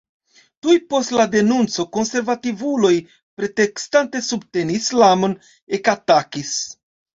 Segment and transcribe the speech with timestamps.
[0.65, 2.91] Tuj post la denunco konservativuloj,
[3.43, 5.39] pretekstante subteni islamon,
[5.81, 6.59] ekatakis.